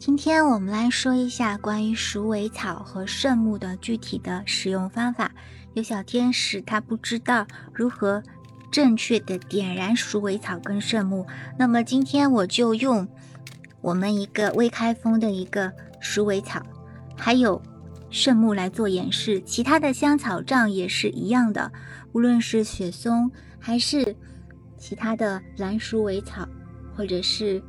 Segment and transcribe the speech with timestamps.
[0.00, 5.30] 今天我们来说一下关于鼠尾草和圣木的具体的使用方法。
[5.74, 8.22] 有小天使他不知道如何
[8.70, 11.26] 正确的点燃鼠尾草跟圣木，
[11.58, 13.06] 那么今天我就用
[13.82, 15.70] 我们一个未开封的一个
[16.00, 16.62] 鼠尾草，
[17.14, 17.60] 还有
[18.08, 19.38] 圣木来做演示。
[19.42, 21.70] 其他的香草杖也是一样的，
[22.12, 24.16] 无论是雪松还是
[24.78, 26.48] 其他的蓝鼠尾草，
[26.96, 27.62] 或者是。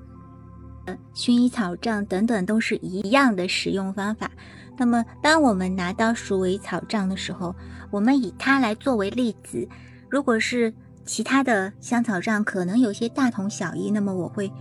[1.13, 4.29] 薰衣草杖等等都是一样的使用方法。
[4.77, 7.55] 那么，当我们拿到鼠尾草杖的时候，
[7.91, 9.67] 我们以它来作为例子。
[10.09, 10.73] 如果是
[11.05, 14.51] 其他的香草杖，可能有些大同小异，那么我会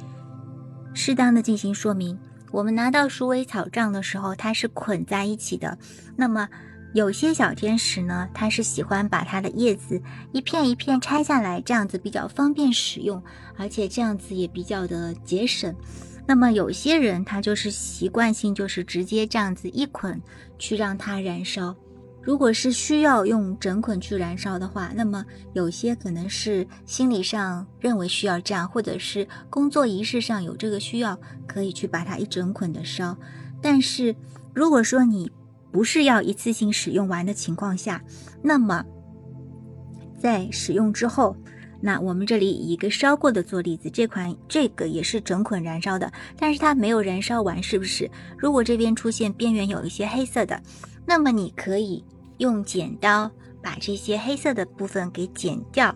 [0.92, 2.18] 适当的进行说明。
[2.50, 5.78] 我们拿到鼠尾草杖的时候，它是捆在一起的。
[6.16, 6.48] 那么，
[6.92, 13.22] 有些小天使呢，它是喜欢把它的叶子一片一片拆下来，这样子比较方便使用，
[13.56, 15.74] 而且这样子也比较的节省。
[16.30, 20.22] 那么有些人他就是习惯性就是直接这样子一捆
[20.60, 21.74] 去让它燃烧。
[22.22, 33.18] 如果是需要用整捆去燃烧的话，那么有些可能是心理上认为需要这样，或者是工作仪式上有这个需要，可以去把它一整捆的烧。
[33.60, 34.14] 但是
[34.54, 35.32] 如果说你
[35.72, 38.00] 不是要一次性使用完的情况下，
[38.40, 38.84] 那么
[40.16, 41.36] 在使用之后。
[41.80, 48.10] 那我们这里以一个烧过的做例子，这款这个也是整捆燃烧的，但是它没有燃烧完，是不是？
[48.36, 50.60] 如果这边出现边缘有一些黑色的，
[51.06, 52.04] 那么你可以
[52.38, 53.30] 用剪刀
[53.62, 55.94] 把这些黑色的部分给剪掉，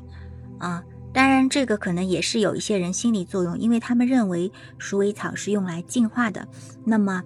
[0.59, 0.82] 啊，
[1.12, 6.48] 当然这个可能也是有一些人心理作用，因为他们认为鼠尾草是用来净化的，
[6.84, 7.22] 那么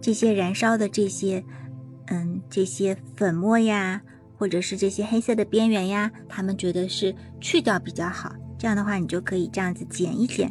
[0.00, 1.44] 这些燃烧的这些，
[2.06, 4.02] 嗯，这些粉末呀。
[4.40, 8.34] 或者是这些黑色的边缘呀，他们觉得是去掉比较好。
[8.58, 10.50] 这样的话，你就可以这样子剪一剪，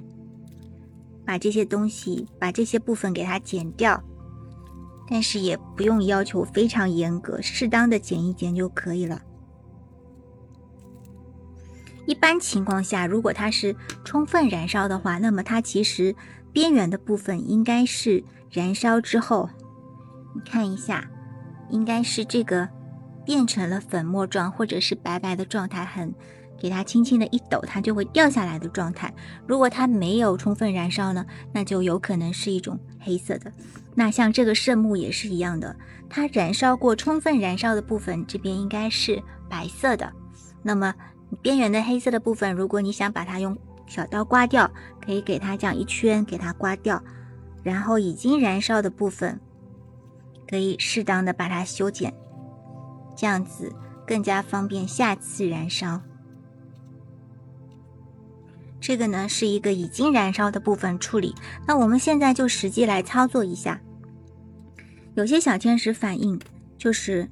[1.25, 3.99] 把这些东西，把这些部分给它剪掉。
[5.09, 9.23] 但是也不用要求非常严格，适当的剪一剪就可以了。
[12.05, 13.75] 一般情况下，如果它是
[14.05, 16.15] 充分燃烧的话，那么它其实
[16.53, 19.49] 边缘的部分应该是燃烧之后，
[20.35, 21.09] 你看一下，
[21.71, 22.69] 应该是这个。
[23.29, 26.11] 变成了粉末状或者是白白的状态，很
[26.59, 29.13] 给它轻轻的一抖，它就会掉下来的状态。
[29.45, 31.23] 如果它没有充分燃烧呢，
[31.53, 33.51] 那就有可能是一种黑色的。
[33.93, 35.75] 那像这个圣木也是一样的，
[36.09, 40.11] 它燃烧过充分燃烧的部分这边应该是白色的。
[40.63, 40.91] 那么
[41.39, 44.67] 边缘的黑色的部分，如果你想把它用小刀刮掉，
[45.05, 46.99] 可以给它这样一圈给它刮掉。
[47.61, 49.39] 然后已经燃烧的部分，
[50.49, 52.11] 可以适当的把它修剪。
[53.19, 53.69] 这样子
[54.07, 55.99] 更加方便下次燃烧。
[58.79, 61.35] 这个呢是一个已经燃烧的部分处理。
[61.67, 63.81] 那我们现在就实际来操作一下。
[65.15, 66.39] 有些小天使反应
[66.77, 67.29] 就是，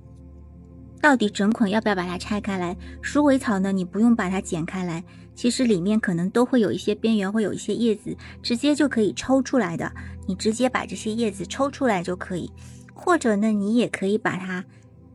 [0.99, 2.75] 到底整捆要不要把它拆开来？
[3.01, 5.01] 鼠尾草呢，你不用把它剪开来，
[5.35, 9.89] 其实里面可能都会有一些边缘，会有一些叶子，直接就可以抽出来的。
[10.27, 12.51] 你直接把这些叶子抽出来就可以，
[12.93, 14.65] 或者呢，你也可以把它。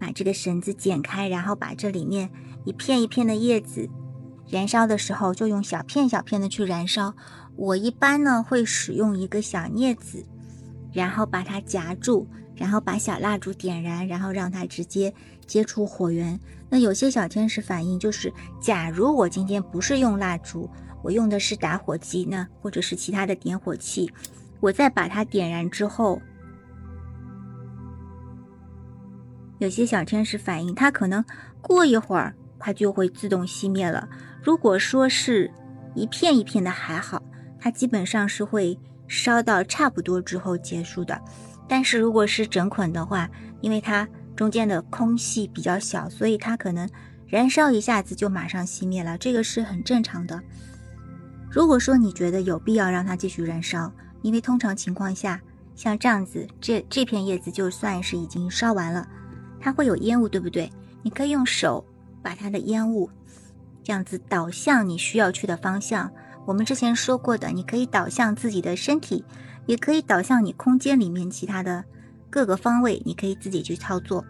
[0.02, 2.28] 把这个绳子剪开，然后把这里面
[2.64, 3.88] 一片一片的叶子，
[4.50, 7.14] 燃烧的时候就用小片小片的去燃烧。
[7.54, 10.26] 我一般呢会使用一个小镊子，
[10.92, 12.26] 然后把它夹住，
[12.56, 15.14] 然后把小蜡烛点燃，然后让它直接
[15.46, 16.40] 接触火源。
[16.68, 20.68] 那有些小天使反应就是，假如我今天不是用蜡烛，
[21.04, 24.10] 我用的是打火机呢，或者是其他的点火器，
[24.58, 26.20] 我再把它点燃之后。
[29.62, 31.24] 有些小天使反应，它可能
[31.60, 34.08] 过一会儿它就会自动熄灭了。
[34.42, 35.48] 如果说是
[35.94, 37.22] 一片一片的还好，
[37.60, 38.76] 它基本上是会
[39.06, 41.16] 烧到差不多之后结束的。
[41.68, 43.30] 但是如果是整捆的话，
[43.60, 46.90] 因为它中间的空隙比较小，所以它可能
[47.28, 50.42] 燃烧一下子就马上熄灭了，这个是很正常的。
[51.48, 53.92] 如果说你觉得有必要让它继续燃烧，
[54.22, 55.40] 因为通常情况下
[55.76, 59.06] 像这样子，这这片叶子就算是已经烧完了。
[59.62, 60.70] 它会有烟雾，对不对？
[61.02, 61.84] 你可以用手
[62.20, 63.08] 把它的烟雾
[63.82, 66.10] 这样子导向你需要去的方向。
[66.44, 69.24] 我们之前说过的，你可以导向自己的身体，
[69.66, 71.84] 也可以导向你空间里面其他的
[72.28, 74.24] 各个方位，你可以自己去操作。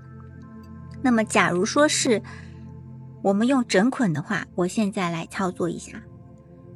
[1.00, 2.22] 那么，假如说是
[3.22, 6.02] 我们用整捆的话，我现在来操作一下。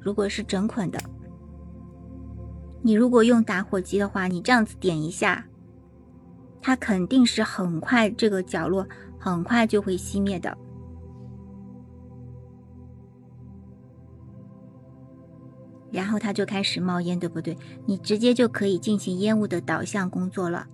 [0.00, 0.99] 如果是整捆的，
[2.82, 5.44] 你如果用打火机的话，你这样子点一下。
[6.67, 8.85] 它肯定是很快，这个角落
[9.21, 10.59] 很快就会熄灭的。
[15.93, 17.57] 然后它就开始冒烟，对不对？
[17.87, 20.67] 你直接就可以进行烟雾的导向工作了。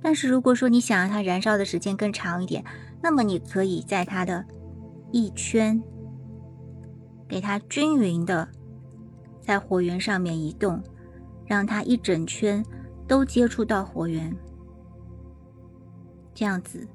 [0.00, 2.64] 但是如果说你想让它燃烧的时间更长一点，
[3.02, 4.42] 那么你可以在它的
[5.12, 5.78] 一圈
[7.28, 8.48] 给它均匀的
[9.42, 10.82] 在火源上面移动，
[11.44, 12.64] 让它一整圈
[13.06, 14.34] 都接触到火源，
[16.34, 16.86] 这样子。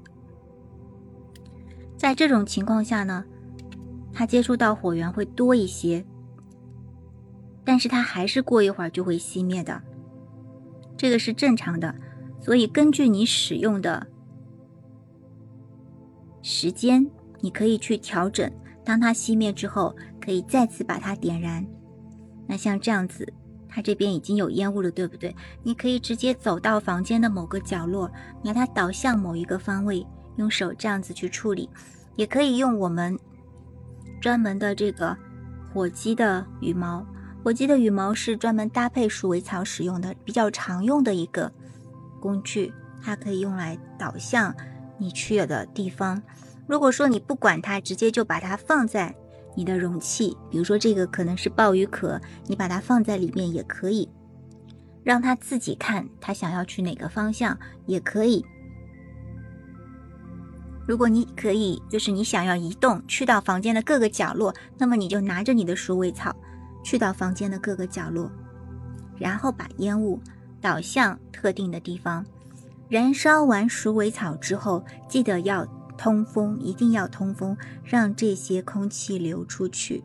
[1.98, 3.26] 在这种情况下呢，
[4.14, 6.06] 它接触到火源会多一些。
[7.66, 9.82] 但是它还是过一会儿就会熄灭的，
[10.98, 11.94] 这个是正常的。
[12.42, 14.08] 所以根据你使用的
[16.42, 18.52] 时间，你可以去调整。
[18.84, 21.64] 当它熄灭之后，可以再次把它点燃。
[22.48, 23.32] 那像这样子，
[23.70, 25.36] 它这边已经有烟雾了，对不对？
[25.64, 28.12] 你可以直接走到房间的某个角落，
[28.44, 30.06] 拿它导向某一个方位，
[30.38, 31.70] 用手这样子去处理。
[32.16, 33.18] 也可以用我们
[34.20, 35.16] 专门的这个
[35.74, 37.06] 火鸡的羽毛。
[37.42, 41.50] 火鸡的羽毛是专门搭配鼠尾草使用的，比较常用的一个
[42.20, 44.54] 工具，它可以用来导向
[44.98, 46.22] 你去的地方。
[46.68, 49.16] 如果说你不管它，直接就把它放在
[49.56, 54.10] 你的容器，比如说这个可能是鲍鱼壳，你把它放在里面也可以，
[55.04, 58.46] 让它自己看它想要去哪个方向也可以。
[60.88, 66.36] 如果你可以，就是你想要移动去到房间的各个角落，那么你就拿着你的鼠尾草。
[66.82, 68.32] 去到房间的各个角落，
[69.18, 70.18] 然后把烟雾
[70.62, 72.26] 导向特定的地方。
[72.88, 75.68] 燃烧完鼠尾草之后，记得要
[76.00, 80.02] 通风，一定要通风，让这些空气流出去。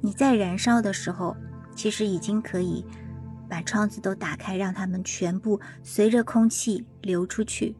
[0.00, 1.36] 你在燃烧的时候，
[1.76, 2.84] 其实已经可以
[3.48, 7.76] 把窗子都打开，让它们全部随着空气流出去。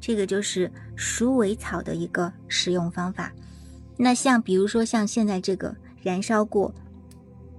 [0.00, 3.32] 这个就是鼠尾草的一个使用方法。
[3.98, 5.76] 那像比如说像现在这个。
[6.00, 6.72] 燃烧过，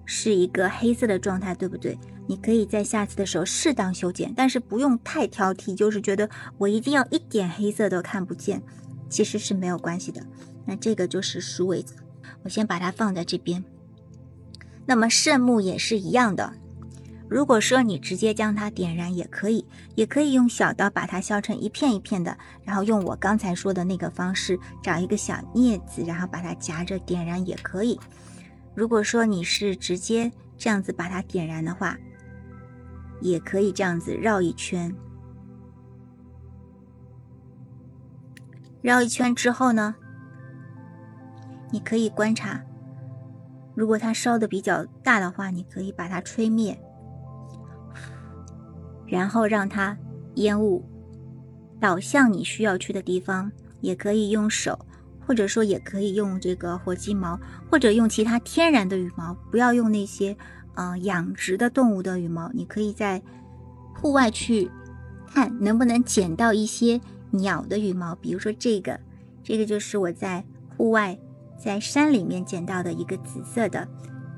[0.06, 2.00] 是一个黑色的状态，对不对？
[2.30, 6.30] 你可以在下次的时候适当修剪，但是不用太挑剔，就是觉得
[6.60, 8.62] 我一定要一点黑色都看不见，
[9.10, 10.22] 其实是没有关系的。
[10.64, 11.96] 那这个就是鼠尾草，
[12.44, 13.66] 我先把它放在这边。
[14.86, 16.54] 那么圣木也是一样的，
[17.28, 19.66] 如果说你直接将它点燃也可以，
[19.96, 28.00] 也可以用小刀把它削成一片一片的，然后用我刚才说的那个方式，找一个小镊子，然后把它夹着点燃也可以。
[28.75, 31.98] 如果说你是直接这样子把它点燃的话，
[33.21, 34.95] 也可以这样子绕一圈。
[38.81, 39.95] 绕一圈之后呢，
[41.71, 42.63] 你可以观察，
[43.75, 46.80] 如果它烧的比较大的话，你可以把它吹灭，
[49.06, 49.98] 然后让它
[50.36, 50.86] 烟雾
[51.80, 53.51] 导向你需要去的地方，
[53.82, 54.86] 也可以用手。
[55.27, 57.39] 或者说也可以用这个火鸡毛，
[57.70, 60.36] 或者用其他天然的羽毛，不要用那些
[60.79, 62.50] 呃养殖的动物的羽毛。
[62.53, 63.21] 你可以在
[63.93, 64.71] 户外去
[65.27, 68.98] 看能不能捡到一些鸟的羽毛，比如说这个，
[69.43, 70.45] 这个就是我在
[70.77, 71.19] 户外
[71.57, 73.86] 在山里面捡到的一个紫色的，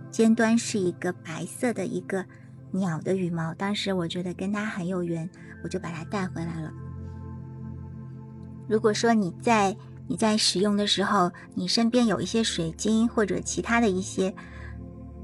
[0.10, 2.25] 尖端是一个白色的一个
[2.71, 3.53] 鸟的羽毛。
[3.53, 5.29] 当时我觉得跟它很有缘，
[5.63, 6.71] 我就把它带回来了。
[8.67, 14.33] 如果说你在你在使用的时候，你身边有一些水晶或者其他的一些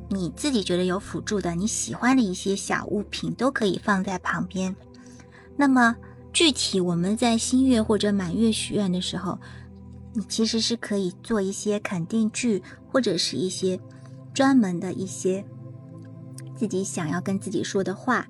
[0.09, 4.75] 你自己觉得有辅助的、你喜欢的一些小物品，都可以放在旁边。
[5.55, 5.95] 那么
[6.31, 9.39] 具体我们在新月或者满月许愿的时候，
[10.13, 13.79] 你其实是可以做一些肯定句，或者是一些
[14.33, 15.43] 专门的一些
[16.55, 18.27] 自己想要跟自己说的话。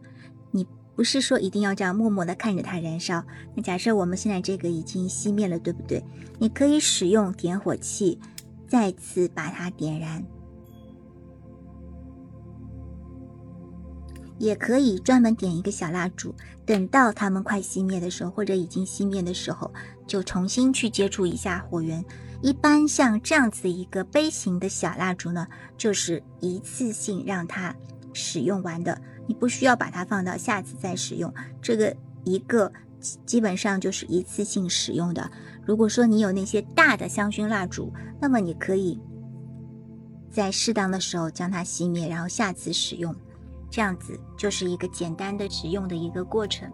[0.51, 0.65] 你
[0.95, 3.23] 不是说一定要这样默默的看着它燃烧。
[3.53, 6.03] 那假设我们现在这个已经熄灭了，对不对？
[6.39, 8.17] 你可以使用点火器，
[8.67, 10.25] 再次把它点燃，
[14.37, 16.33] 也可以专门点一个小蜡烛，
[16.65, 19.71] 等到它们快熄灭的时候，或者已经熄灭的时候，
[20.05, 22.03] 就重新去接触一下火源。
[22.41, 27.75] 一般像这样子一个杯型的小蜡烛呢，就是一次性让它
[28.13, 29.01] 使用完的。
[29.25, 32.71] 你不需要把它放到下次再使用，这个一个
[33.25, 35.29] 基本上就是一次性使用的。
[35.65, 37.91] 如果说你有那些大的香薰蜡烛，
[38.21, 38.99] 那么你可以
[40.31, 43.13] 在适当的时候将它熄灭，然后下次使用，
[43.69, 46.71] 这样子就是一个简单的使用的一个过程。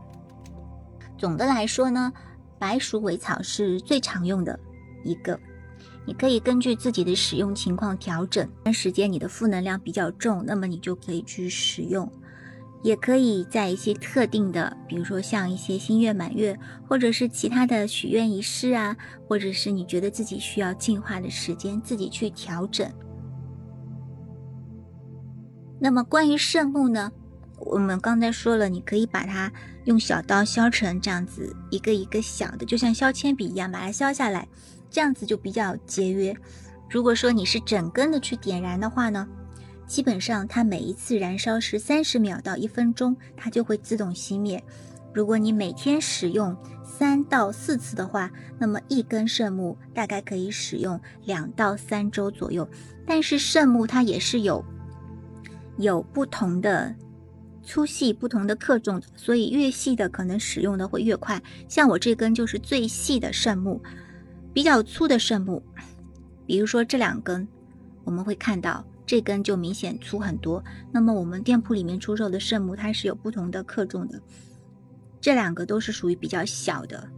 [1.18, 2.12] 总的来说呢，
[2.60, 4.60] 白鼠尾草是最常用的
[5.04, 5.40] 一个，
[6.06, 8.48] 你可以根据自己的使用情况调整。
[8.64, 12.12] 段时间你的负能量比较重，那么你就可以去使用。
[12.82, 18.94] 也可以在一些特定的，比如说像一些新月满月，或者是其他的许愿仪式啊，
[19.26, 22.92] 或者是你觉得自己需要进化的时间，自己去调整。
[25.84, 27.12] 那么关于圣木呢？
[27.58, 29.52] 我们刚才说了，你可以把它
[29.84, 34.48] 用小刀削成这样子一个一个小的，就像削铅笔一样，把它削下来，
[34.90, 36.34] 这样子就比较节约。
[36.90, 39.28] 如果说你是整根的去点燃的话呢，
[39.86, 44.64] 基本上它每一次燃烧是三十秒到一分钟，它就会自动熄灭。
[45.14, 52.66] 如果你每天使用三到四次的话，那么一根圣木大概可以使用两到三周左右。
[53.06, 54.64] 但是圣木它也是有
[55.78, 56.96] 有不同的
[57.64, 61.42] 粗细、不同的克重，所以越细的可能使用的会越快。
[61.68, 63.82] 像我这根就是最细的圣木，
[64.54, 65.64] 比较粗的圣木，
[66.46, 67.48] 比如说这两根，
[68.04, 70.64] 我们会看到这根就明显粗很多。
[70.92, 74.22] 那么我们店铺里面出售的圣木，它是有不同的克重的。
[75.22, 77.10] 这两个都是属于比较小的，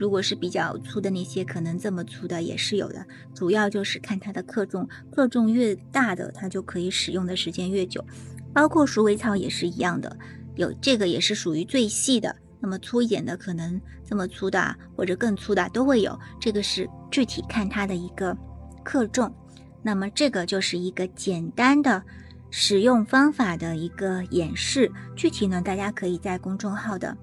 [0.00, 3.06] 如果是比较粗的那些，可能这么粗的也是有的。
[3.34, 8.02] 主要就是看它的克重，克重越大的，它就可以使用的时间越久。
[8.54, 10.16] 包括鼠尾草也是一样的，
[10.56, 16.18] 有这个也是属于最细的，那么粗一点的可能这么粗的或者更粗的都会有。
[16.40, 18.34] 这个是具体看它的一个
[18.82, 19.30] 克重。
[19.82, 22.02] 那么这个就是一个简单的。
[22.52, 27.16] 使用方法的一个演示，具体呢，大家可以在公众号的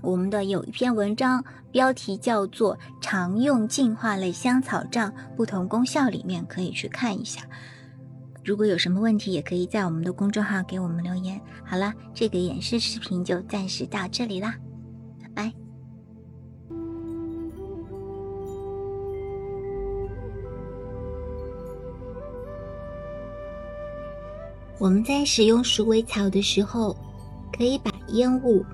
[0.00, 1.44] 我们的有一篇文章，
[1.76, 7.42] 标题叫做《常用净化类香草杖不同功效》里面可以去看一下。
[8.42, 11.38] 如果有什么问题，也可以在我们的公众号给我们留言。
[11.66, 14.54] 好了，这个演示视频就暂时到这里啦，
[15.22, 15.52] 拜拜。
[24.78, 26.96] 我们在使用鼠尾草的时候，
[27.54, 28.64] 可以把烟雾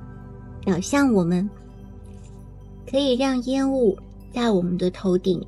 [0.64, 1.50] 导向我们，
[2.90, 3.96] 可以让烟雾
[4.32, 5.44] 在我们的头顶，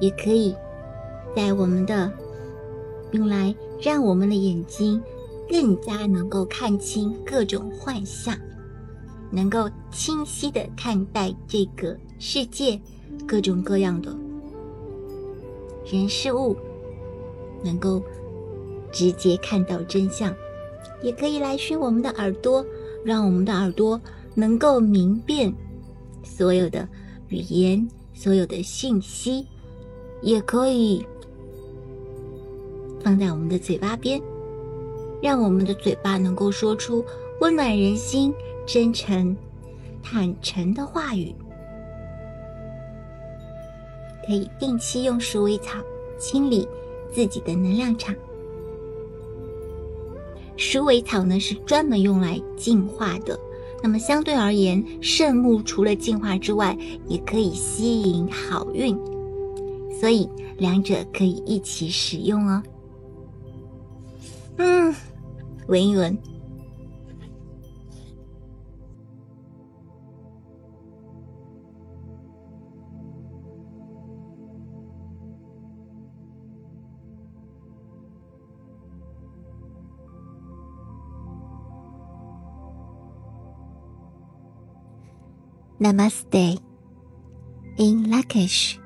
[0.00, 0.54] 也可以
[1.34, 2.12] 在我们的
[3.12, 5.02] 用来让我们的眼睛
[5.48, 8.36] 更加能够看清各种幻象，
[9.30, 12.80] 能够清晰的看待这个世界
[13.26, 14.14] 各种各样的
[15.90, 16.56] 人事物，
[17.62, 18.02] 能够。
[18.96, 20.32] 直接看到真相，
[21.02, 22.64] 也可以来熏我们的耳朵，
[23.04, 24.00] 让我们的耳朵
[24.36, 25.52] 能够明辨
[26.24, 26.88] 所有的
[27.28, 29.46] 语言、所有的信息，
[30.22, 31.06] 也可以
[33.00, 34.20] 放在我们的嘴巴边，
[35.22, 37.04] 让我们的嘴巴能够说出
[37.40, 38.32] 温暖人心、
[38.66, 39.36] 真诚、
[40.02, 41.34] 坦诚的话语。
[44.26, 45.78] 可以定期用鼠尾草
[46.18, 46.66] 清理
[47.12, 48.14] 自己的能量场。
[50.56, 53.38] 鼠尾草呢是专门用来净化的，
[53.84, 56.74] 那么相对而言，圣木除了净化之外，
[57.06, 58.98] 也可以吸引好运，
[60.00, 60.26] 所以
[60.56, 62.62] 两者可以一起使用哦。
[64.56, 64.94] 嗯，
[65.66, 66.16] 闻一闻。
[85.84, 86.58] Namaste.
[87.76, 88.78] In Lakish,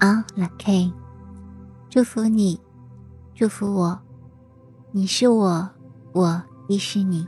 [0.00, 0.92] on Laki.
[1.90, 2.60] 祝福你，
[3.34, 4.00] 祝福我。
[4.92, 5.68] 你是我，
[6.12, 7.26] 我亦是你。